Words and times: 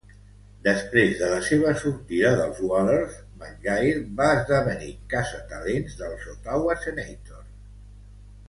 Després 0.67 1.11
de 1.17 1.27
la 1.33 1.41
seva 1.49 1.73
sortida 1.81 2.31
dels 2.39 2.61
Whalers, 2.71 3.19
McGuire 3.41 4.01
va 4.23 4.31
esdevenir 4.39 4.89
caçatalents 5.15 5.99
dels 6.01 6.29
Ottawa 6.37 6.81
Senators. 6.87 7.47